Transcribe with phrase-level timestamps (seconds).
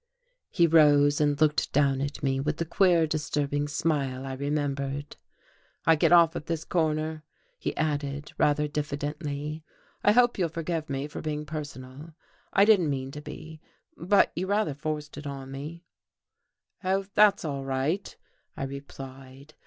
[0.49, 5.15] He rose and looked down at me with the queer, disturbing smile I remembered.
[5.85, 7.23] "I get off at this corner,"
[7.59, 9.63] he added, rather diffidently.
[10.03, 12.15] "I hope you'll forgive me for being personal.
[12.51, 13.61] I didn't mean to be,
[13.95, 15.85] but you rather forced it on me."
[16.83, 18.17] "Oh, that's all right,"
[18.57, 19.53] I replied.